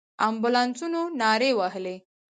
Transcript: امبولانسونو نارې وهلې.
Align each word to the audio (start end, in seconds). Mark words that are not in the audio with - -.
امبولانسونو 0.27 1.01
نارې 1.19 1.51
وهلې. 1.59 1.95